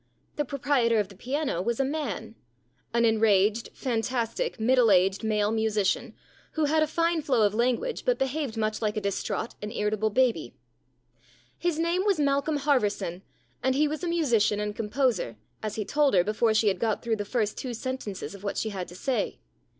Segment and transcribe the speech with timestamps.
[0.35, 2.33] The proprietor of the piano was a man
[2.91, 6.15] an enraged, fantastic, middle aged, male musician,
[6.53, 10.09] who had a fine flow of language, but behaved much like a distraught and irritable
[10.09, 10.55] baby.
[11.55, 13.21] His name was Malcolm Harverson,
[13.61, 17.03] and he was a musician and composer, as he told her before she had got
[17.03, 19.37] through the first two sentences of what she had to say.